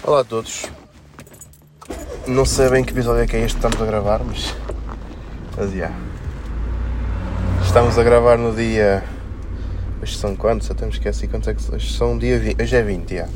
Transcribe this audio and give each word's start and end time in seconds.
Olá 0.00 0.20
a 0.20 0.24
todos. 0.24 0.64
Não 2.26 2.44
sei 2.44 2.68
bem 2.68 2.82
que 2.82 2.92
episódio 2.92 3.22
é 3.22 3.26
que 3.26 3.36
é 3.36 3.40
este 3.40 3.58
que 3.58 3.66
estamos 3.66 3.80
a 3.80 3.86
gravar, 3.86 4.20
mas. 4.24 4.56
Mas 5.56 5.72
já. 5.72 5.92
Estamos 7.62 7.98
a 7.98 8.02
gravar 8.02 8.36
no 8.36 8.54
dia. 8.54 9.04
Hoje 10.02 10.16
são 10.16 10.34
quantos? 10.34 10.70
Até 10.70 10.86
me 10.86 10.92
esqueci 10.92 11.28
quantos 11.28 11.48
é 11.48 11.54
que 11.54 11.74
hoje 11.74 11.92
são 11.92 12.18
dia 12.18 12.38
20. 12.38 12.60
Hoje 12.60 12.76
é 12.76 12.82
20, 12.82 13.14
já. 13.14 13.28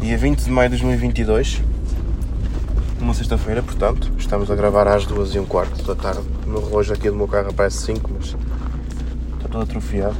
Dia 0.00 0.16
20 0.16 0.44
de 0.44 0.50
maio 0.50 0.70
de 0.70 0.76
2022. 0.76 1.62
Uma 3.00 3.14
sexta-feira, 3.14 3.62
portanto. 3.62 4.12
Estamos 4.18 4.50
a 4.50 4.54
gravar 4.54 4.86
às 4.86 5.04
2 5.04 5.34
e 5.34 5.38
um 5.40 5.46
quarto 5.46 5.82
da 5.82 5.94
tarde. 5.94 6.22
O 6.46 6.48
meu 6.48 6.64
relógio 6.64 6.94
aqui 6.94 7.10
do 7.10 7.16
meu 7.16 7.26
carro 7.26 7.50
aparece 7.50 7.78
5, 7.86 8.08
mas. 8.14 8.26
Está 9.36 9.48
todo 9.50 9.62
atrofiado. 9.62 10.16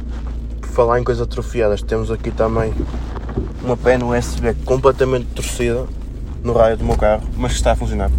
Por 0.59 0.69
falar 0.69 0.99
em 0.99 1.03
coisas 1.05 1.23
atrofiadas, 1.23 1.81
temos 1.81 2.11
aqui 2.11 2.31
também 2.31 2.73
uma 3.63 3.75
pena 3.75 4.05
USB 4.05 4.53
completamente 4.65 5.25
torcida 5.35 5.85
no 6.43 6.53
raio 6.53 6.77
do 6.77 6.85
meu 6.85 6.95
carro, 6.95 7.23
mas 7.37 7.53
está 7.53 7.73
a 7.73 7.75
funcionar. 7.75 8.09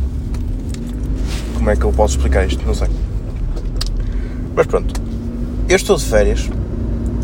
Como 1.55 1.71
é 1.71 1.77
que 1.77 1.85
eu 1.85 1.93
posso 1.93 2.17
explicar 2.17 2.47
isto? 2.47 2.65
Não 2.67 2.75
sei. 2.75 2.89
Mas 4.55 4.67
pronto, 4.67 5.01
eu 5.69 5.77
estou 5.77 5.97
de 5.97 6.05
férias 6.05 6.49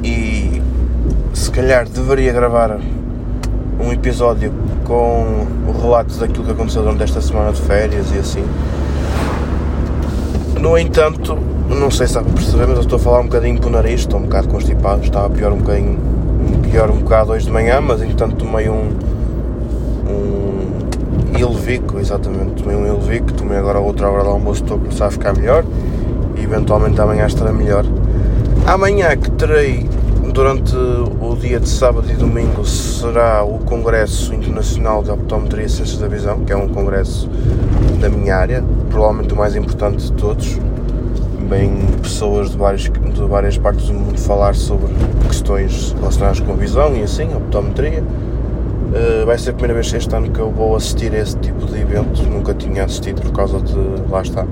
e 0.03 0.63
se 1.33 1.51
calhar 1.51 1.89
deveria 1.89 2.33
gravar 2.33 2.79
um 3.81 3.93
episódio 3.93 4.53
com 4.85 5.47
o 5.67 5.73
relato 5.81 6.15
daquilo 6.19 6.45
que 6.45 6.51
aconteceu 6.53 6.83
durante 6.83 7.03
esta 7.03 7.21
semana 7.21 7.53
de 7.53 7.61
férias 7.63 8.13
e 8.15 8.19
assim. 8.19 8.45
No 10.61 10.79
entanto, 10.79 11.37
não 11.69 11.91
sei 11.91 12.07
se 12.07 12.15
dá 12.15 12.23
para 12.23 12.33
perceber, 12.33 12.67
mas 12.67 12.77
eu 12.77 12.83
estou 12.83 12.97
a 12.97 13.01
falar 13.01 13.21
um 13.21 13.25
bocadinho 13.25 13.59
para 13.59 13.69
o 13.69 13.73
nariz, 13.73 14.01
estou 14.01 14.21
um 14.21 14.25
bocado 14.25 14.49
constipado, 14.49 15.03
estava 15.03 15.29
pior 15.31 15.53
um 15.53 15.59
bocadinho 15.59 16.14
pior 16.75 16.91
um 16.91 16.97
bocado 16.97 17.31
hoje 17.31 17.47
de 17.47 17.53
manhã, 17.53 17.81
mas 17.81 18.03
entretanto 18.03 18.35
tomei 18.35 18.69
um, 18.69 18.91
um 20.09 21.39
Ilvico, 21.39 22.01
exatamente, 22.01 22.65
tomei 22.65 22.75
um 22.75 22.85
Ilvico, 22.85 23.33
tomei 23.33 23.57
agora 23.57 23.79
outra 23.79 24.11
hora 24.11 24.25
do 24.25 24.31
almoço, 24.31 24.65
estou 24.65 24.79
a 24.79 24.81
começar 24.81 25.07
a 25.07 25.11
ficar 25.13 25.37
melhor 25.37 25.65
e 26.37 26.43
eventualmente 26.43 27.01
amanhã 27.01 27.27
estará 27.27 27.53
melhor. 27.53 27.85
Amanhã 28.67 29.17
que 29.17 29.31
terei, 29.31 29.89
durante 30.33 30.75
o 30.75 31.37
dia 31.41 31.61
de 31.61 31.69
sábado 31.69 32.11
e 32.11 32.15
domingo, 32.15 32.65
será 32.65 33.45
o 33.45 33.61
Congresso 33.61 34.35
Internacional 34.35 35.05
de 35.05 35.13
Optometria 35.13 35.67
e 35.67 35.69
Ciências 35.69 35.99
da 35.99 36.09
Visão, 36.09 36.41
que 36.41 36.53
é 36.53 36.57
um 36.57 36.67
congresso 36.67 37.31
da 38.01 38.09
minha 38.09 38.35
área, 38.35 38.65
provavelmente 38.91 39.33
o 39.33 39.37
mais 39.37 39.55
importante 39.55 40.07
de 40.07 40.13
todos. 40.15 40.59
Bem, 41.55 41.71
pessoas 42.03 42.51
de, 42.51 42.57
vários, 42.57 42.83
de 42.83 43.23
várias 43.29 43.57
partes 43.57 43.87
do 43.87 43.95
mundo 43.95 44.19
falar 44.19 44.57
sobre 44.57 44.93
questões 45.29 45.93
relacionadas 45.93 46.41
com 46.41 46.53
a 46.53 46.57
visão 46.57 46.97
e 46.97 47.03
assim, 47.05 47.33
optometria. 47.33 48.03
Uh, 48.03 49.25
vai 49.25 49.39
ser 49.39 49.51
a 49.51 49.53
primeira 49.53 49.75
vez 49.75 49.95
este 49.95 50.13
ano 50.17 50.33
que 50.33 50.41
eu 50.41 50.51
vou 50.51 50.75
assistir 50.75 51.15
a 51.15 51.19
esse 51.19 51.39
tipo 51.39 51.65
de 51.67 51.81
eventos, 51.81 52.27
nunca 52.27 52.55
tinha 52.55 52.83
assistido 52.83 53.23
por 53.23 53.31
causa 53.31 53.61
de, 53.61 53.73
lá 54.11 54.23
está, 54.23 54.45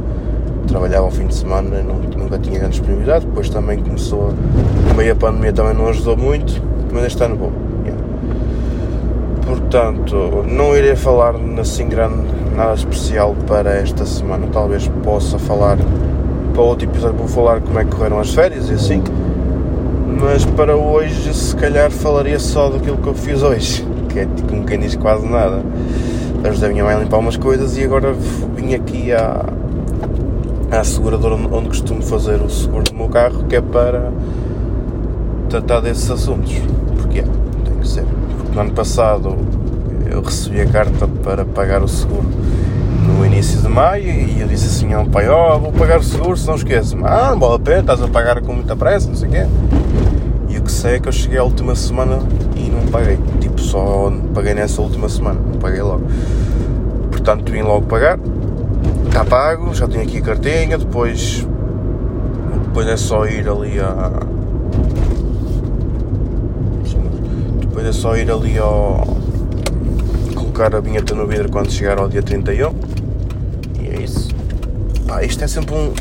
trabalhava 0.68 1.06
ao 1.06 1.10
fim 1.10 1.26
de 1.26 1.34
semana, 1.34 1.82
não, 1.82 1.96
nunca 1.96 2.38
tinha 2.38 2.60
grande 2.60 2.78
disponibilidade, 2.78 3.26
depois 3.26 3.50
também 3.50 3.80
começou, 3.80 4.32
meio 4.96 5.12
a 5.12 5.16
pandemia 5.16 5.52
também 5.52 5.74
não 5.74 5.88
ajudou 5.88 6.16
muito, 6.16 6.62
mas 6.92 7.06
este 7.06 7.24
ano 7.24 7.34
vou. 7.34 7.52
Yeah. 7.84 8.00
Portanto, 9.44 10.44
não 10.46 10.76
irei 10.76 10.94
falar 10.94 11.34
assim 11.58 11.88
grande, 11.88 12.28
nada 12.54 12.74
especial 12.74 13.34
para 13.48 13.74
esta 13.74 14.06
semana, 14.06 14.46
talvez 14.52 14.86
possa 15.02 15.36
falar 15.36 15.78
para 16.52 16.62
outro 16.62 16.86
episódio 16.86 17.16
vou 17.16 17.28
falar 17.28 17.60
como 17.60 17.78
é 17.78 17.84
que 17.84 17.90
correram 17.90 18.20
as 18.20 18.32
férias 18.32 18.68
e 18.68 18.74
assim. 18.74 19.02
Mas 20.20 20.44
para 20.44 20.76
hoje 20.76 21.32
se 21.34 21.56
calhar 21.56 21.90
falaria 21.90 22.38
só 22.38 22.68
daquilo 22.68 22.98
que 22.98 23.06
eu 23.06 23.14
fiz 23.14 23.42
hoje, 23.42 23.86
que 24.08 24.20
é 24.20 24.28
como 24.48 24.64
quem 24.64 24.78
diz 24.78 24.94
quase 24.94 25.26
nada. 25.26 25.62
Ajudei 26.44 26.68
a 26.68 26.72
minha 26.72 26.84
mãe 26.84 26.94
a 26.94 26.98
limpar 26.98 27.18
umas 27.18 27.36
coisas 27.36 27.76
e 27.78 27.84
agora 27.84 28.12
vim 28.56 28.74
aqui 28.74 29.12
à, 29.12 29.46
à 30.70 30.84
seguradora 30.84 31.36
onde 31.36 31.68
costumo 31.68 32.02
fazer 32.02 32.40
o 32.42 32.50
seguro 32.50 32.84
do 32.84 32.94
meu 32.94 33.08
carro, 33.08 33.44
que 33.44 33.56
é 33.56 33.60
para 33.60 34.12
tratar 35.48 35.80
desses 35.80 36.10
assuntos. 36.10 36.52
Porque 36.96 37.20
é, 37.20 37.24
tem 37.64 37.74
que 37.80 37.88
ser. 37.88 38.04
Porque 38.36 38.54
no 38.54 38.60
ano 38.60 38.72
passado 38.72 39.36
eu 40.10 40.20
recebi 40.20 40.60
a 40.60 40.66
carta 40.66 41.08
para 41.22 41.44
pagar 41.44 41.82
o 41.82 41.88
seguro 41.88 42.26
no 43.02 43.26
início 43.26 43.60
de 43.60 43.68
maio 43.68 44.04
e 44.04 44.40
eu 44.40 44.46
disse 44.46 44.66
assim 44.66 44.92
ao 44.92 45.04
pai, 45.04 45.28
ó, 45.28 45.56
oh, 45.56 45.60
vou 45.60 45.72
pagar 45.72 45.98
o 45.98 46.02
seguro 46.02 46.36
se 46.36 46.46
não 46.46 46.54
esqueço. 46.54 46.96
Ah, 47.04 47.30
não 47.32 47.40
vale 47.40 47.54
a 47.54 47.58
pena, 47.58 47.80
estás 47.80 48.02
a 48.02 48.08
pagar 48.08 48.40
com 48.40 48.52
muita 48.54 48.76
pressa, 48.76 49.08
não 49.08 49.16
sei 49.16 49.28
o 49.28 49.32
quê. 49.32 49.46
E 50.48 50.58
o 50.58 50.62
que 50.62 50.70
sei 50.70 50.96
é 50.96 51.00
que 51.00 51.08
eu 51.08 51.12
cheguei 51.12 51.38
à 51.38 51.42
última 51.42 51.74
semana 51.74 52.18
e 52.56 52.70
não 52.70 52.86
paguei. 52.90 53.18
Tipo, 53.40 53.60
só 53.60 54.12
paguei 54.34 54.54
nessa 54.54 54.80
última 54.80 55.08
semana, 55.08 55.40
não 55.40 55.58
paguei 55.58 55.82
logo. 55.82 56.04
Portanto, 57.10 57.50
vim 57.50 57.62
logo 57.62 57.86
pagar. 57.86 58.18
Está 59.06 59.24
pago, 59.24 59.74
já 59.74 59.86
tenho 59.86 60.04
aqui 60.04 60.18
a 60.18 60.22
cartinha, 60.22 60.78
depois, 60.78 61.46
depois 62.64 62.86
é 62.86 62.96
só 62.96 63.26
ir 63.26 63.48
ali 63.48 63.78
a. 63.78 64.12
Depois 67.60 67.86
é 67.86 67.92
só 67.92 68.16
ir 68.16 68.30
ali 68.30 68.58
ao. 68.58 69.06
colocar 70.34 70.74
a 70.74 70.80
vinheta 70.80 71.14
no 71.14 71.26
vidro 71.26 71.50
quando 71.50 71.70
chegar 71.70 71.98
ao 71.98 72.08
dia 72.08 72.22
31 72.22 72.91
Pá, 75.06 75.22
isto 75.24 75.42
é 75.44 75.48
sempre 75.48 75.74
um, 75.74 75.92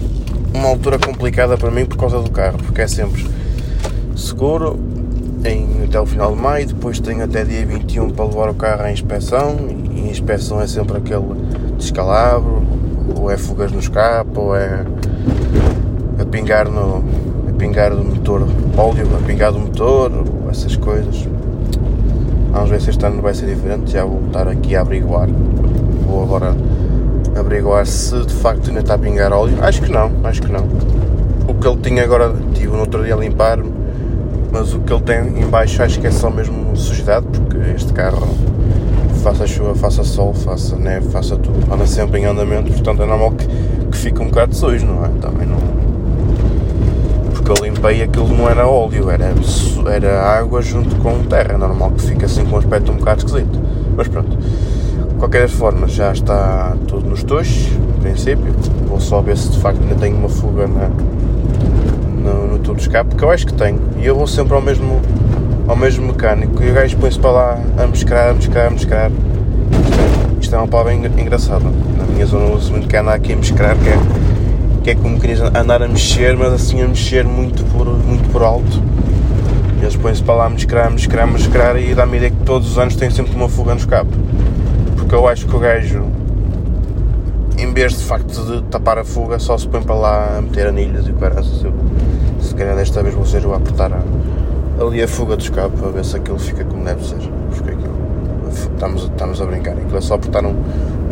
uma 0.54 0.70
altura 0.70 1.00
complicada 1.00 1.58
para 1.58 1.72
mim 1.72 1.86
por 1.86 1.98
causa 1.98 2.20
do 2.20 2.30
carro, 2.30 2.58
porque 2.58 2.82
é 2.82 2.88
sempre 2.88 3.26
seguro 4.16 4.80
em, 5.44 5.84
até 5.84 6.00
o 6.00 6.06
final 6.06 6.36
de 6.36 6.42
maio, 6.42 6.68
depois 6.68 7.00
tenho 7.00 7.24
até 7.24 7.44
dia 7.44 7.66
21 7.66 8.12
para 8.12 8.26
levar 8.26 8.50
o 8.50 8.54
carro 8.54 8.84
à 8.84 8.92
inspeção, 8.92 9.56
e 9.92 10.08
a 10.08 10.12
inspeção 10.12 10.62
é 10.62 10.68
sempre 10.68 10.98
aquele 10.98 11.26
descalabro, 11.78 12.62
ou 13.20 13.30
é 13.30 13.38
fugas 13.38 13.72
no 13.72 13.80
escape, 13.80 14.32
ou 14.36 14.56
é 14.56 14.86
a 16.20 16.26
pingar 16.26 16.70
no. 16.70 17.04
a 17.50 17.54
pingar 17.58 17.96
do 17.96 18.04
motor 18.04 18.48
óleo, 18.78 19.08
a 19.18 19.26
pingar 19.26 19.52
do 19.52 19.60
motor, 19.60 20.12
essas 20.50 20.76
coisas. 20.76 21.28
Vamos 22.52 22.70
ver 22.70 22.82
se 22.82 22.90
este 22.90 23.06
ano 23.06 23.22
vai 23.22 23.34
ser 23.34 23.48
diferente, 23.48 23.92
já 23.92 24.06
vou 24.06 24.22
estar 24.28 24.48
aqui 24.48 24.76
a 24.76 24.82
averiguar. 24.82 25.28
Vou 26.06 26.24
agora 26.24 26.56
averiguar 27.36 27.86
se 27.86 28.26
de 28.26 28.34
facto 28.34 28.68
ainda 28.68 28.82
está 28.82 28.96
a 28.96 28.98
pingar 28.98 29.32
óleo. 29.32 29.58
Acho 29.62 29.82
que 29.82 29.92
não, 29.92 30.12
acho 30.24 30.42
que 30.42 30.52
não. 30.52 30.68
O 31.48 31.54
que 31.54 31.68
ele 31.68 31.78
tinha 31.78 32.04
agora, 32.04 32.34
tive 32.54 32.68
no 32.68 32.80
outro 32.80 33.04
dia 33.04 33.16
a 33.16 33.18
limpar, 33.18 33.60
mas 34.52 34.74
o 34.74 34.80
que 34.80 34.94
ele 34.94 35.02
tem 35.02 35.42
em 35.42 35.48
baixo 35.48 35.82
acho 35.82 36.00
que 36.00 36.08
é 36.08 36.12
só 36.12 36.30
mesmo 36.30 36.76
sujidade, 36.76 37.26
porque 37.28 37.58
este 37.76 37.94
carro, 37.94 38.28
faça 39.24 39.46
chuva, 39.48 39.76
faça 39.76 40.04
sol, 40.04 40.34
faça 40.34 40.76
neve, 40.76 41.10
faça 41.10 41.36
tudo, 41.36 41.74
anda 41.74 41.86
sempre 41.86 42.20
em 42.20 42.26
andamento, 42.26 42.72
portanto 42.72 43.04
é 43.04 43.06
normal 43.06 43.32
que, 43.32 43.48
que 43.88 43.98
fique 43.98 44.22
um 44.22 44.28
bocado 44.28 44.56
sujo, 44.56 44.86
não 44.86 45.06
é? 45.06 45.10
Também 45.20 45.48
não. 45.48 45.58
Porque 47.34 47.52
eu 47.52 47.66
limpei 47.66 48.04
aquilo 48.04 48.28
não 48.28 48.50
era 48.50 48.68
óleo, 48.68 49.10
era, 49.10 49.34
era 49.92 50.22
água 50.22 50.62
junto 50.62 50.96
com 50.98 51.24
terra, 51.24 51.54
é 51.54 51.58
normal 51.58 51.92
que 51.92 52.02
fique 52.02 52.26
assim 52.26 52.46
com 52.46 52.56
um 52.56 52.60
aspecto 52.60 52.92
um 52.92 52.96
bocado 52.96 53.20
esquisito. 53.20 53.60
Mas 53.96 54.08
pronto 54.08 54.38
qualquer 55.22 55.48
forma, 55.48 55.88
já 55.88 56.12
está 56.12 56.76
tudo 56.88 57.08
nos 57.08 57.22
toches, 57.22 57.72
no 57.78 58.02
princípio. 58.02 58.56
Vou 58.88 59.00
só 59.00 59.22
ver 59.22 59.38
se 59.38 59.52
de 59.52 59.60
facto 59.60 59.80
ainda 59.80 59.94
tenho 59.94 60.18
uma 60.18 60.28
fuga 60.28 60.68
na, 60.68 60.90
no, 62.10 62.48
no 62.48 62.58
tubo 62.58 62.78
de 62.78 62.82
escape, 62.82 63.12
porque 63.12 63.24
eu 63.24 63.30
acho 63.30 63.46
que 63.46 63.54
tenho. 63.54 63.80
E 64.00 64.06
eu 64.08 64.16
vou 64.16 64.26
sempre 64.26 64.56
ao 64.56 64.62
mesmo, 64.62 65.00
ao 65.68 65.76
mesmo 65.76 66.08
mecânico. 66.08 66.64
E 66.64 66.72
o 66.72 66.74
gajo 66.74 66.98
põe-se 66.98 67.20
para 67.20 67.30
lá 67.30 67.60
a 67.78 67.86
mesclar, 67.86 68.32
a 68.32 68.34
mesclar, 68.34 68.66
a 68.66 68.70
mesclar. 68.72 69.12
Isto 70.42 70.56
é 70.56 70.58
uma 70.58 70.68
palavra 70.68 70.94
engraçada. 70.96 71.66
Na 71.66 72.04
minha 72.12 72.26
zona 72.26 72.46
uso 72.56 72.72
muito 72.72 72.88
que 72.88 72.98
anda 72.98 73.14
aqui 73.14 73.34
a 73.34 73.36
mesclar, 73.36 73.78
que 73.78 73.90
é, 73.90 73.98
que 74.84 74.90
é 74.90 74.96
como 74.96 75.20
querias 75.20 75.40
andar 75.40 75.84
a 75.84 75.88
mexer, 75.88 76.36
mas 76.36 76.52
assim 76.52 76.82
a 76.82 76.88
mexer 76.88 77.26
muito 77.26 77.64
por, 77.66 77.86
muito 77.86 78.28
por 78.32 78.42
alto. 78.42 78.82
Eles 79.80 79.96
põem-se 79.96 80.24
para 80.24 80.34
lá 80.34 80.46
a 80.48 80.50
mesclar, 80.50 80.88
a 80.88 80.90
mesclar, 80.90 81.24
a 81.26 81.28
mesclar 81.28 81.78
e 81.78 81.94
dá-me 81.94 82.14
a 82.14 82.18
ideia 82.18 82.32
que 82.32 82.44
todos 82.44 82.72
os 82.72 82.80
anos 82.80 82.96
tem 82.96 83.12
sempre 83.12 83.36
uma 83.36 83.48
fuga 83.48 83.76
no 83.76 83.80
escape 83.80 84.10
porque 85.12 85.26
eu 85.26 85.28
acho 85.28 85.46
que 85.46 85.54
o 85.54 85.60
gajo, 85.60 86.06
em 87.60 87.74
vez 87.74 87.98
de 87.98 88.04
facto 88.06 88.46
de 88.46 88.64
tapar 88.70 88.98
a 88.98 89.04
fuga, 89.04 89.40
só 89.40 89.58
se 89.58 89.68
põe 89.68 89.82
para 89.82 89.96
lá 89.96 90.38
a 90.38 90.42
meter 90.42 90.68
anilhas 90.68 91.06
e 91.06 91.12
o 91.12 91.16
cara 91.16 91.44
se, 91.44 91.70
se 92.40 92.56
calhar 92.56 92.78
desta 92.78 93.04
vez 93.04 93.14
eu 93.44 93.54
a 93.54 93.58
apertar 93.58 93.92
ali 94.80 95.04
a 95.04 95.08
fuga 95.10 95.36
do 95.36 95.42
escape 95.42 95.76
para 95.76 95.90
ver 95.90 96.06
se 96.06 96.16
aquilo 96.16 96.40
fica 96.40 96.64
como 96.64 96.86
deve 96.86 97.06
ser. 97.06 97.18
Porque 97.50 97.72
aquilo, 97.72 97.94
estamos, 98.54 99.04
estamos 99.04 99.42
a 99.42 99.46
brincar, 99.46 99.74
aquilo 99.74 99.98
é 99.98 100.00
só 100.00 100.14
apertar 100.14 100.46
um, 100.46 100.56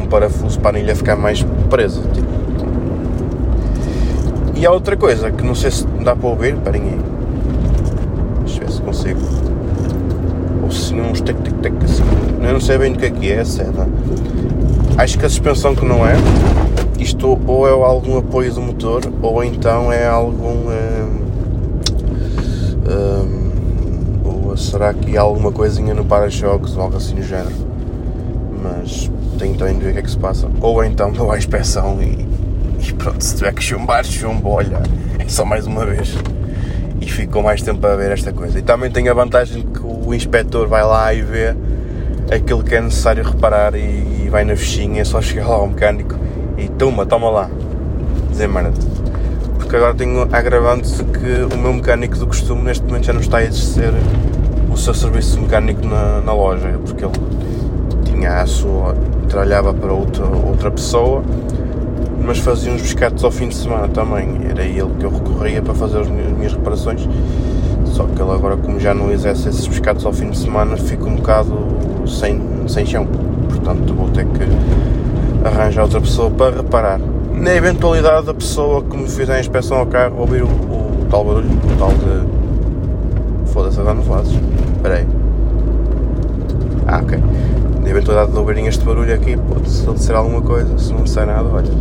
um 0.01 0.05
parafuso 0.05 0.57
para 0.61 0.77
a 0.77 0.79
anilha 0.79 0.95
ficar 0.95 1.17
mais 1.17 1.45
presa. 1.69 2.01
Tipo. 2.13 2.29
E 4.55 4.65
há 4.65 4.71
outra 4.71 4.95
coisa 4.95 5.29
que 5.29 5.43
não 5.43 5.55
sei 5.55 5.71
se 5.71 5.85
dá 6.05 6.15
para 6.15 6.29
ouvir, 6.29 6.55
parem 6.55 6.83
aí. 6.83 6.99
Deixa 8.45 8.61
eu 8.61 8.65
ver 8.65 8.71
se 8.71 8.81
consigo 8.81 9.19
assim 10.69 11.01
uns 11.01 11.19
tec 11.19 11.37
tec 11.41 11.53
tec 11.55 11.73
assim. 11.83 12.18
Eu 12.41 12.53
não 12.53 12.59
sei 12.59 12.77
bem 12.77 12.93
do 12.93 12.99
que 12.99 13.05
é 13.05 13.09
que 13.09 13.31
é 13.31 13.39
a 13.39 13.45
seda. 13.45 13.87
Acho 14.97 15.17
que 15.17 15.25
a 15.25 15.29
suspensão 15.29 15.75
que 15.75 15.85
não 15.85 16.05
é. 16.05 16.15
Isto 16.99 17.39
ou 17.47 17.67
é 17.67 17.71
algum 17.71 18.17
apoio 18.17 18.53
do 18.53 18.61
motor 18.61 19.01
ou 19.21 19.43
então 19.43 19.91
é 19.91 20.07
algum. 20.07 20.67
Hum, 20.67 21.21
hum, 22.87 23.51
ou 24.25 24.57
será 24.57 24.93
que 24.93 25.17
há 25.17 25.21
alguma 25.21 25.51
coisinha 25.51 25.93
no 25.93 26.03
para-choques 26.03 26.75
ou 26.75 26.83
algo 26.83 26.97
assim 26.97 27.15
no 27.15 27.23
género? 27.23 27.69
mas 28.61 29.09
tenho 29.37 29.55
também 29.55 29.77
de 29.77 29.83
ver 29.83 29.89
o 29.91 29.93
que 29.93 29.99
é 29.99 30.01
que 30.01 30.11
se 30.11 30.17
passa. 30.17 30.49
Ou 30.61 30.83
então 30.83 31.11
vou 31.13 31.31
à 31.31 31.37
inspeção 31.37 32.01
e, 32.01 32.27
e 32.87 32.93
pronto, 32.93 33.23
se 33.23 33.35
tiver 33.35 33.53
que 33.53 33.63
chumbar, 33.63 34.03
chumbo, 34.03 34.49
olha, 34.49 34.81
é 35.17 35.27
só 35.27 35.45
mais 35.45 35.65
uma 35.65 35.85
vez. 35.85 36.15
E 37.01 37.09
fico 37.09 37.41
mais 37.41 37.61
tempo 37.61 37.85
a 37.87 37.95
ver 37.95 38.11
esta 38.11 38.33
coisa. 38.33 38.59
E 38.59 38.61
também 38.61 38.91
tem 38.91 39.07
a 39.07 39.13
vantagem 39.13 39.63
que 39.63 39.79
o 39.81 40.13
inspetor 40.13 40.67
vai 40.67 40.83
lá 40.83 41.13
e 41.13 41.21
vê 41.21 41.55
aquilo 42.31 42.63
que 42.63 42.75
é 42.75 42.81
necessário 42.81 43.23
reparar 43.23 43.75
e, 43.75 44.23
e 44.23 44.29
vai 44.29 44.43
na 44.43 44.55
fichinha, 44.55 45.01
é 45.01 45.05
só 45.05 45.21
chegar 45.21 45.47
lá 45.47 45.55
ao 45.55 45.67
mecânico 45.67 46.15
e 46.57 46.67
toma, 46.67 47.05
toma 47.05 47.29
lá, 47.29 47.49
merda. 48.47 48.73
Porque 49.57 49.75
agora 49.75 49.93
tenho 49.93 50.21
agravante 50.31 51.03
que 51.03 51.53
o 51.53 51.57
meu 51.57 51.73
mecânico 51.73 52.17
do 52.17 52.27
costume 52.27 52.63
neste 52.63 52.83
momento 52.85 53.05
já 53.05 53.13
não 53.13 53.21
está 53.21 53.37
a 53.37 53.43
exercer 53.43 53.93
o 54.71 54.77
seu 54.77 54.93
serviço 54.93 55.39
mecânico 55.41 55.85
na, 55.85 56.21
na 56.21 56.33
loja, 56.33 56.79
porque 56.85 57.03
ele 57.03 57.13
tinha 58.05 58.41
a 58.41 58.45
sua, 58.45 58.95
trabalhava 59.27 59.73
para 59.73 59.91
outra, 59.91 60.25
outra 60.25 60.71
pessoa, 60.71 61.23
mas 62.23 62.37
fazia 62.39 62.71
uns 62.71 62.81
pescados 62.81 63.23
ao 63.23 63.31
fim 63.31 63.49
de 63.49 63.55
semana 63.55 63.87
também. 63.87 64.39
Era 64.49 64.63
ele 64.63 64.89
que 64.99 65.05
eu 65.05 65.09
recorria 65.09 65.61
para 65.61 65.73
fazer 65.73 65.99
as 65.99 66.07
minhas 66.07 66.53
reparações. 66.53 67.07
Só 67.85 68.05
que 68.05 68.21
ele 68.21 68.31
agora, 68.31 68.55
como 68.57 68.79
já 68.79 68.93
não 68.93 69.11
exerce 69.11 69.49
esses 69.49 69.67
pescados 69.67 70.05
ao 70.05 70.13
fim 70.13 70.29
de 70.29 70.37
semana, 70.37 70.77
fica 70.77 71.05
um 71.05 71.15
bocado 71.15 71.53
sem, 72.09 72.41
sem 72.67 72.85
chão. 72.85 73.05
Portanto, 73.47 73.93
vou 73.93 74.09
ter 74.09 74.25
que 74.25 74.43
arranjar 75.47 75.83
outra 75.83 76.01
pessoa 76.01 76.29
para 76.29 76.57
reparar. 76.57 76.99
Na 77.33 77.53
eventualidade 77.53 78.25
da 78.25 78.33
pessoa 78.33 78.83
que 78.83 78.97
me 78.97 79.07
fizer 79.07 79.35
a 79.35 79.39
inspeção 79.39 79.77
ao 79.77 79.85
carro 79.85 80.19
ouvir 80.19 80.43
o, 80.43 80.47
o 80.47 81.07
tal 81.09 81.23
barulho, 81.23 81.49
o 81.49 81.77
tal 81.77 81.89
de. 81.89 83.51
Foda-se, 83.51 83.79
agora 83.79 83.95
não 83.95 84.03
fazes. 84.03 84.33
Espera 84.75 84.95
aí. 84.95 85.07
Ah, 86.87 86.99
ok. 87.03 87.19
Na 87.81 87.89
eventualidade 87.89 88.31
de 88.31 88.37
ouvirem 88.37 88.67
este 88.67 88.83
barulho 88.83 89.13
aqui, 89.13 89.37
pode 89.37 89.69
ser 90.01 90.15
alguma 90.15 90.41
coisa. 90.41 90.77
Se 90.77 90.91
não 90.91 91.03
disser 91.03 91.25
nada, 91.25 91.47
olha. 91.49 91.71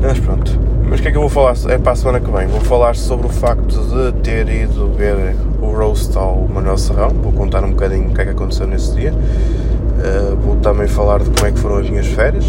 Mas 0.00 0.18
pronto. 0.20 0.65
Vou 1.28 1.30
falar? 1.30 1.74
É 1.74 1.78
para 1.78 1.92
a 1.92 1.96
semana 1.96 2.20
que 2.20 2.30
vem. 2.30 2.46
Vou 2.46 2.60
falar 2.60 2.94
sobre 2.94 3.26
o 3.26 3.30
facto 3.30 3.80
de 3.80 4.12
ter 4.20 4.48
ido 4.48 4.92
ver 4.92 5.34
o 5.60 5.66
roast 5.66 6.16
ao 6.16 6.46
Manuel 6.46 6.78
Serrão. 6.78 7.10
Vou 7.10 7.32
contar 7.32 7.64
um 7.64 7.70
bocadinho 7.70 8.10
o 8.10 8.14
que 8.14 8.20
é 8.20 8.24
que 8.24 8.30
aconteceu 8.30 8.66
nesse 8.66 8.94
dia. 8.94 9.12
Uh, 9.12 10.36
vou 10.36 10.56
também 10.56 10.86
falar 10.86 11.18
de 11.18 11.30
como 11.30 11.46
é 11.46 11.52
que 11.52 11.58
foram 11.58 11.78
as 11.78 11.90
minhas 11.90 12.06
férias. 12.06 12.44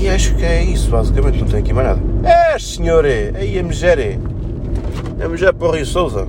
E 0.00 0.08
acho 0.08 0.34
que 0.34 0.44
é 0.44 0.64
isso, 0.64 0.90
basicamente. 0.90 1.40
Não 1.40 1.46
tenho 1.46 1.58
aqui 1.58 1.72
mais 1.74 1.88
nada. 1.88 2.00
É, 2.22 2.58
senhor! 2.58 3.04
Aí 3.04 3.58
a 3.58 3.62
mulher! 3.62 4.18
Mulher 5.28 5.52
para 5.52 5.68
o 5.68 5.70
Rio 5.72 5.86
Souza. 5.86 6.26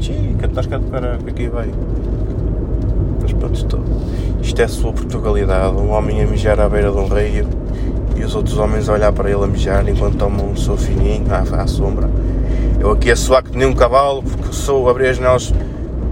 Chica, 0.00 0.46
estás 0.46 0.66
cá 0.66 0.78
de 0.78 0.86
para 0.86 1.14
aqui 1.14 1.48
vai. 1.48 1.68
Mas 3.20 3.32
pronto, 3.32 3.54
estou. 3.54 3.80
Isto 4.40 4.60
é 4.60 4.66
sua 4.66 4.92
Portugalidade. 4.92 5.76
Um 5.76 5.90
homem 5.90 6.20
a 6.20 6.26
mijar 6.26 6.58
à 6.58 6.68
beira 6.68 6.90
de 6.90 6.98
um 6.98 7.06
rio 7.06 7.46
e 8.16 8.24
os 8.24 8.34
outros 8.34 8.58
homens 8.58 8.88
a 8.88 8.92
olhar 8.92 9.12
para 9.12 9.30
ele 9.30 9.42
a 9.42 9.46
mijar 9.46 9.88
enquanto 9.88 10.16
tomam 10.16 10.50
um 10.50 10.56
seu 10.56 10.76
fininho 10.76 11.24
à, 11.30 11.62
à 11.62 11.66
sombra. 11.66 12.08
Eu 12.78 12.90
aqui 12.90 13.10
a 13.10 13.16
suar 13.16 13.42
que 13.42 13.56
nem 13.56 13.66
um 13.66 13.74
cavalo, 13.74 14.22
porque 14.22 14.52
sou 14.52 14.88
abrir 14.88 15.08
as 15.08 15.16
janelas, 15.16 15.52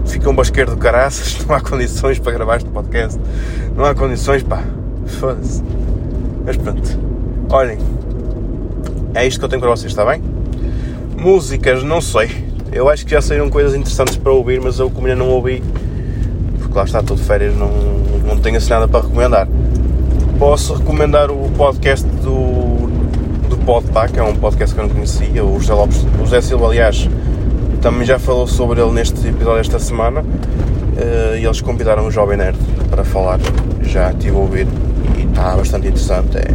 fica 0.07 0.29
um 0.31 0.35
basqueiro 0.35 0.71
do 0.71 0.77
caraças, 0.77 1.39
não 1.47 1.55
há 1.55 1.61
condições 1.61 2.19
para 2.19 2.33
gravar 2.33 2.57
este 2.57 2.69
podcast. 2.69 3.21
Não 3.77 3.85
há 3.85 3.95
condições, 3.95 4.43
pá. 4.43 4.63
Foda-se. 5.07 5.63
Mas 6.45 6.57
pronto. 6.57 6.99
Olhem, 7.51 7.79
é 9.15 9.27
isto 9.27 9.39
que 9.39 9.45
eu 9.45 9.49
tenho 9.49 9.61
para 9.61 9.71
vocês, 9.71 9.93
está 9.93 10.05
bem? 10.05 10.23
Músicas, 11.19 11.83
não 11.83 12.01
sei. 12.01 12.31
Eu 12.73 12.89
acho 12.89 13.05
que 13.05 13.11
já 13.11 13.21
saíram 13.21 13.51
coisas 13.51 13.75
interessantes 13.75 14.17
para 14.17 14.33
ouvir, 14.33 14.61
mas 14.61 14.79
eu 14.79 14.89
como 14.91 15.07
ainda 15.07 15.19
não 15.19 15.29
ouvi, 15.31 15.63
porque 16.59 16.77
lá 16.77 16.85
está, 16.85 17.01
estou 17.01 17.17
de 17.17 17.25
férias, 17.25 17.57
não, 17.57 17.71
não 18.25 18.39
tenho 18.39 18.57
assim 18.57 18.71
nada 18.71 18.87
para 18.87 19.01
recomendar 19.01 19.49
posso 20.41 20.73
recomendar 20.73 21.31
o 21.31 21.51
podcast 21.51 22.07
do, 22.07 22.89
do 23.47 23.59
que 24.11 24.19
é 24.19 24.23
um 24.23 24.35
podcast 24.35 24.75
que 24.75 24.81
eu 24.81 24.87
não 24.89 24.95
conhecia, 24.95 25.45
o 25.45 25.61
José, 25.61 25.75
Lopes, 25.75 26.07
o 26.19 26.25
José 26.25 26.41
Silva, 26.41 26.65
aliás, 26.65 27.07
também 27.83 28.07
já 28.07 28.19
falou 28.19 28.47
sobre 28.47 28.81
ele 28.81 28.91
neste 28.91 29.29
episódio 29.29 29.61
esta 29.61 29.79
semana, 29.79 30.23
uh, 30.23 31.37
e 31.37 31.45
eles 31.45 31.61
convidaram 31.61 32.07
o 32.07 32.11
Jovem 32.11 32.39
Nerd 32.39 32.57
para 32.89 33.05
falar, 33.05 33.39
já 33.83 34.13
estive 34.13 34.35
a 34.35 34.39
ouvir, 34.41 34.67
e 35.19 35.25
está 35.25 35.55
bastante 35.55 35.89
interessante, 35.89 36.39
é, 36.39 36.55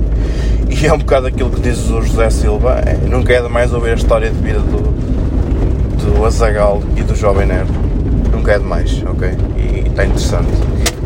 e 0.68 0.88
é 0.88 0.92
um 0.92 0.98
bocado 0.98 1.28
aquilo 1.28 1.52
que 1.52 1.62
diz 1.62 1.88
o 1.92 2.02
José 2.02 2.32
Silva, 2.32 2.82
é, 2.84 2.96
nunca 3.08 3.34
é 3.34 3.42
demais 3.42 3.72
ouvir 3.72 3.92
a 3.92 3.96
história 3.96 4.32
de 4.32 4.42
vida 4.42 4.62
do, 4.62 6.16
do 6.16 6.26
Azagal 6.26 6.82
e 6.98 7.04
do 7.04 7.14
Jovem 7.14 7.46
Nerd, 7.46 7.70
nunca 8.32 8.54
é 8.54 8.58
demais, 8.58 9.04
ok? 9.06 9.30
E 9.56 9.88
está 9.88 10.04
interessante. 10.04 10.50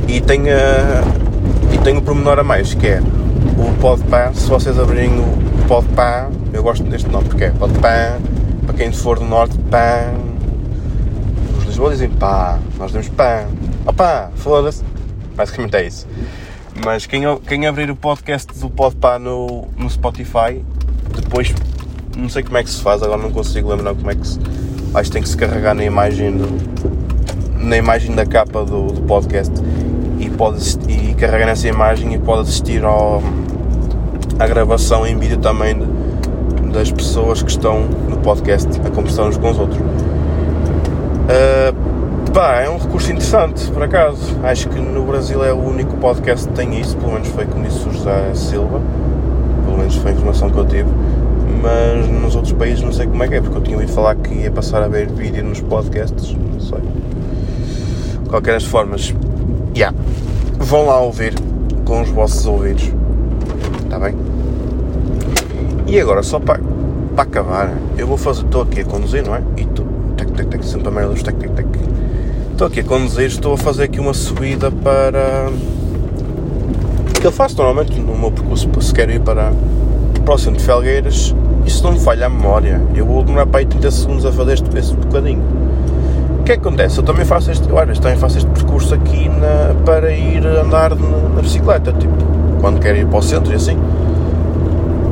E 0.07 0.21
tem 0.21 0.49
a 0.49 1.28
e 1.73 1.77
tem 1.77 1.97
um 1.97 2.01
pormenor 2.01 2.39
a 2.39 2.43
mais, 2.43 2.73
que 2.73 2.87
é 2.87 2.99
o 2.99 3.73
Podpah, 3.79 4.33
se 4.33 4.49
vocês 4.49 4.77
abrirem 4.79 5.19
o 5.19 5.67
Podpah, 5.67 6.29
eu 6.53 6.63
gosto 6.63 6.83
deste 6.83 7.09
nome 7.09 7.27
porque 7.27 7.45
é 7.45 7.51
Podpah, 7.51 8.19
para 8.65 8.77
quem 8.77 8.91
for 8.91 9.19
do 9.19 9.25
Norte, 9.25 9.57
pã. 9.69 10.13
Os 11.57 11.65
Lisboa 11.65 11.91
dizem 11.91 12.09
pá, 12.09 12.59
nós 12.77 12.87
dizemos 12.87 13.09
pã. 13.09 13.45
Opá, 13.85 14.29
foda-se. 14.35 14.83
Basicamente 15.35 15.75
é 15.75 15.87
isso. 15.87 16.07
Mas 16.85 17.05
quem, 17.05 17.23
quem 17.47 17.65
abrir 17.65 17.89
o 17.89 17.95
podcast 17.95 18.57
do 18.59 18.69
Podpah 18.69 19.19
no, 19.19 19.67
no 19.77 19.89
Spotify, 19.89 20.63
depois, 21.15 21.53
não 22.15 22.29
sei 22.29 22.43
como 22.43 22.57
é 22.57 22.63
que 22.63 22.69
se 22.69 22.81
faz, 22.81 23.01
agora 23.01 23.21
não 23.21 23.31
consigo 23.31 23.69
lembrar 23.69 23.95
como 23.95 24.11
é 24.11 24.15
que 24.15 24.27
se... 24.27 24.39
Acho 24.93 25.09
que 25.09 25.11
tem 25.11 25.21
que 25.21 25.29
se 25.29 25.37
carregar 25.37 25.73
na 25.75 25.83
imagem 25.83 26.37
do, 26.37 26.47
na 27.57 27.77
imagem 27.77 28.15
da 28.15 28.25
capa 28.25 28.63
do, 28.63 28.87
do 28.87 29.01
podcast 29.01 29.53
pode, 30.39 30.79
e 30.87 31.13
carrega 31.15 31.45
nessa 31.45 31.67
imagem 31.67 32.13
e 32.13 32.17
pode 32.17 32.43
assistir 32.43 32.85
ao, 32.85 33.21
à 34.39 34.47
gravação 34.47 35.05
em 35.05 35.17
vídeo 35.17 35.37
também 35.37 35.77
de, 35.77 35.85
das 36.71 36.89
pessoas 36.89 37.43
que 37.43 37.51
estão 37.51 37.81
no 38.07 38.15
podcast 38.19 38.69
a 38.85 38.89
conversar 38.89 39.23
uns 39.23 39.35
com 39.35 39.51
os 39.51 39.59
outros. 39.59 39.81
Uh, 39.81 42.31
pá, 42.31 42.61
é 42.61 42.69
um 42.69 42.77
recurso 42.77 43.11
interessante, 43.11 43.69
por 43.69 43.83
acaso. 43.83 44.37
Acho 44.41 44.69
que 44.69 44.79
no 44.79 45.03
Brasil 45.03 45.43
é 45.43 45.51
o 45.51 45.57
único 45.57 45.97
podcast 45.97 46.47
que 46.47 46.53
tem 46.53 46.79
isso, 46.79 46.95
pelo 46.95 47.11
menos 47.11 47.27
foi 47.27 47.45
como 47.45 47.65
disse 47.65 47.85
o 47.89 47.91
José 47.91 48.33
Silva, 48.33 48.79
pelo 49.65 49.77
menos 49.77 49.95
foi 49.95 50.11
a 50.11 50.13
informação 50.13 50.49
que 50.49 50.57
eu 50.57 50.65
tive. 50.65 50.89
Mas 51.61 52.07
nos 52.07 52.37
outros 52.37 52.53
países 52.53 52.81
não 52.81 52.93
sei 52.93 53.07
como 53.07 53.21
é 53.25 53.27
que 53.27 53.35
é, 53.35 53.41
porque 53.41 53.57
eu 53.57 53.61
tinha 53.61 53.75
ouvido 53.75 53.91
falar 53.91 54.15
que 54.15 54.33
ia 54.35 54.51
passar 54.51 54.81
a 54.81 54.87
ver 54.87 55.11
vídeo 55.11 55.43
nos 55.43 55.59
podcasts, 55.59 56.33
não 56.33 56.61
sei. 56.61 56.79
De 58.23 58.29
qualquer 58.29 58.53
das 58.53 58.63
formas, 58.63 59.13
yeah, 59.75 59.93
vão 60.59 60.85
lá 60.85 60.99
ouvir 60.99 61.33
com 61.85 62.01
os 62.01 62.09
vossos 62.09 62.45
ouvidos. 62.45 62.91
Está 63.83 63.97
bem? 63.97 64.13
E 65.87 65.99
agora, 65.99 66.21
só 66.21 66.39
para, 66.39 66.59
para 67.15 67.23
acabar, 67.23 67.73
eu 67.97 68.05
vou 68.05 68.17
fazer. 68.17 68.43
Estou 68.43 68.61
aqui 68.61 68.81
a 68.81 68.85
conduzir, 68.85 69.25
não 69.25 69.35
é? 69.35 69.41
E 69.57 69.65
tec, 69.65 70.63
sempre 70.63 70.89
a 70.89 70.91
merda 70.91 71.13
dos 71.13 71.23
tec, 71.23 71.35
tec, 71.37 71.51
tec. 71.53 71.67
Estou 72.51 72.67
aqui 72.67 72.81
a 72.81 72.83
conduzir, 72.83 73.25
estou 73.25 73.53
a 73.53 73.57
fazer 73.57 73.83
aqui 73.83 73.99
uma 73.99 74.13
subida 74.13 74.69
para. 74.69 75.51
que 77.19 77.25
eu 77.25 77.31
faço 77.31 77.57
normalmente 77.57 77.99
no 77.99 78.17
meu 78.17 78.31
percurso, 78.31 78.69
se 78.81 78.93
quero 78.93 79.11
ir 79.11 79.21
para 79.21 79.51
próximo 80.25 80.57
de 80.57 80.63
Felgueiras. 80.63 81.33
Se 81.67 81.83
não 81.83 81.91
me 81.91 81.99
falha 81.99 82.25
a 82.25 82.29
memória, 82.29 82.81
eu 82.95 83.05
vou 83.05 83.23
demorar 83.23 83.45
para 83.45 83.59
aí 83.59 83.65
30 83.65 83.91
segundos 83.91 84.25
a 84.25 84.31
fazer 84.31 84.53
este, 84.53 84.77
este 84.77 84.95
bocadinho 84.95 85.41
que 86.49 86.53
é 86.53 86.57
que 86.57 86.67
acontece? 86.67 86.97
Eu 86.97 87.03
também 87.03 87.23
faço 87.23 87.51
este, 87.51 87.71
olha, 87.71 87.93
também 87.93 88.17
faço 88.17 88.39
este 88.39 88.49
percurso 88.49 88.95
aqui 88.95 89.18
para 90.09 90.15
ir 90.15 90.43
andar 90.47 90.95
na, 90.95 91.39
bicicleta, 91.39 91.93
tipo, 91.93 92.15
quando 92.59 92.79
quero 92.79 92.97
ir 92.97 93.05
para 93.05 93.19
o 93.19 93.21
centro 93.21 93.51
e 93.53 93.55
assim. 93.55 93.77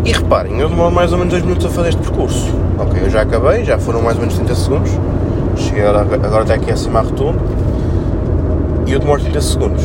E 0.04 0.12
reparem, 0.12 0.60
eu 0.60 0.70
demoro 0.70 0.92
mais 0.92 1.12
ou 1.12 1.20
menos 1.20 1.34
2 1.34 1.44
minutos 1.44 1.68
a 1.68 1.70
fazer 1.70 1.90
este 1.90 2.02
percurso. 2.02 2.52
Ok, 2.80 3.04
eu 3.04 3.10
já 3.10 3.22
acabei, 3.22 3.64
já 3.64 3.78
foram 3.78 4.02
mais 4.02 4.16
ou 4.16 4.22
menos 4.22 4.36
30 4.36 4.56
segundos. 4.56 4.92
Cheguei 5.56 5.86
agora, 5.86 6.42
até 6.42 6.56
aqui 6.56 6.72
acima 6.72 7.00
à 7.00 7.02
rotunda. 7.04 7.40
E 8.88 8.94
eu 8.94 9.00
demoro 9.00 9.22
30 9.22 9.40
segundos. 9.42 9.84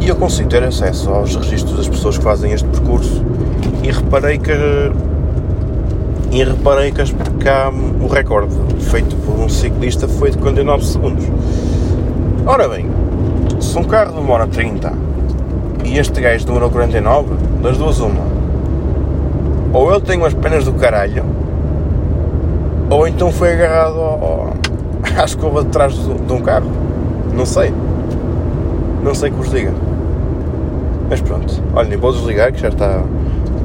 E 0.00 0.08
eu 0.08 0.16
consigo 0.16 0.48
ter 0.48 0.64
acesso 0.64 1.10
aos 1.10 1.36
registros 1.36 1.76
das 1.76 1.88
pessoas 1.88 2.18
que 2.18 2.24
fazem 2.24 2.52
este 2.52 2.66
percurso. 2.66 3.24
E 3.84 3.92
reparei 3.92 4.38
que 4.38 4.52
e 6.32 6.42
reparei 6.42 6.90
que, 6.90 7.04
que 7.04 8.04
o 8.04 8.08
recorde 8.08 8.56
feito 8.80 9.14
por 9.16 9.38
um 9.38 9.48
ciclista 9.48 10.08
foi 10.08 10.30
de 10.30 10.38
49 10.38 10.84
segundos. 10.84 11.24
Ora 12.44 12.68
bem, 12.68 12.90
se 13.72 13.78
um 13.78 13.84
carro 13.84 14.12
demora 14.12 14.46
30 14.46 14.92
e 15.82 15.96
este 15.96 16.20
gajo 16.20 16.44
demorou 16.44 16.68
49, 16.68 17.30
das 17.62 17.78
duas 17.78 18.00
uma. 18.00 18.20
Ou 19.72 19.90
ele 19.90 20.02
tem 20.02 20.18
umas 20.18 20.34
penas 20.34 20.66
do 20.66 20.74
caralho, 20.74 21.24
ou 22.90 23.08
então 23.08 23.32
foi 23.32 23.54
agarrado 23.54 23.98
ao, 23.98 24.52
à 25.18 25.24
escova 25.24 25.64
de 25.64 25.70
trás 25.70 25.94
de, 25.94 26.32
um 26.34 26.42
carro. 26.42 26.70
Não 27.34 27.46
sei. 27.46 27.72
Não 29.02 29.14
sei 29.14 29.30
que 29.30 29.36
vos 29.36 29.50
diga. 29.50 29.72
Mas 31.08 31.22
pronto, 31.22 31.62
olhem, 31.74 31.96
vou 31.96 32.12
desligar 32.12 32.52
que 32.52 32.60
já 32.60 32.68
está, 32.68 33.02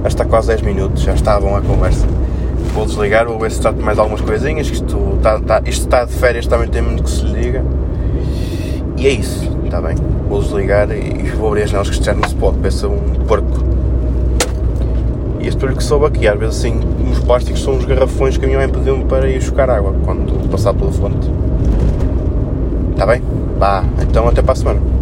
já 0.03 0.07
está 0.07 0.23
quase 0.23 0.47
10 0.47 0.61
minutos, 0.61 1.03
já 1.03 1.15
está 1.15 1.37
bom 1.37 1.53
a 1.53 1.61
conversa 1.61 2.07
vou 2.73 2.85
desligar, 2.85 3.25
vou 3.25 3.39
ver 3.39 3.51
se 3.51 3.59
trato 3.59 3.81
mais 3.81 3.97
algumas 3.97 4.21
coisinhas, 4.21 4.67
que 4.69 4.75
isto 4.75 5.15
está, 5.17 5.37
está, 5.37 5.61
isto 5.65 5.81
está 5.81 6.05
de 6.05 6.13
férias, 6.13 6.45
também 6.45 6.67
tem 6.67 6.81
muito 6.81 7.03
que 7.03 7.09
se 7.09 7.25
liga. 7.25 7.63
E 8.95 9.07
é 9.07 9.09
isso, 9.09 9.56
está 9.67 9.81
bem? 9.81 9.95
Vou 10.27 10.41
desligar 10.41 10.89
e 10.91 11.29
vou 11.31 11.49
abrir 11.49 11.63
as 11.63 11.69
janelas 11.69 11.89
que 11.89 12.13
não 12.13 12.27
se 12.27 12.35
pode, 12.35 12.57
peça 12.57 12.87
um 12.87 12.99
porco. 13.27 13.63
E 15.39 15.47
este 15.47 15.63
olho 15.65 15.75
que 15.75 15.83
soube 15.83 16.05
aqui, 16.05 16.27
às 16.27 16.39
vezes 16.39 16.57
assim, 16.57 16.79
os 17.11 17.19
plásticos 17.19 17.61
são 17.61 17.77
os 17.77 17.85
garrafões 17.85 18.37
que 18.37 18.45
a 18.45 18.47
minha 18.47 18.59
mãe 18.59 18.69
pediu-me 18.69 19.05
para 19.05 19.29
ir 19.29 19.41
chocar 19.41 19.69
água 19.69 19.93
quando 20.03 20.49
passar 20.49 20.73
pela 20.73 20.91
fonte. 20.91 21.29
Está 22.91 23.05
bem? 23.05 23.21
Vá, 23.57 23.83
então 24.01 24.27
até 24.27 24.41
para 24.41 24.53
a 24.53 24.55
semana. 24.55 24.96